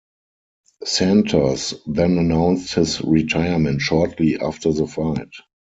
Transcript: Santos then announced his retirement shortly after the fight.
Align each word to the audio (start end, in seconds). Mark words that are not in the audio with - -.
Santos 0.83 1.75
then 1.85 2.17
announced 2.17 2.73
his 2.73 3.01
retirement 3.01 3.81
shortly 3.81 4.35
after 4.39 4.73
the 4.73 4.87
fight. 4.87 5.29